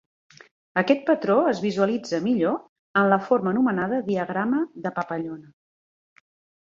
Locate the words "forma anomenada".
3.29-4.01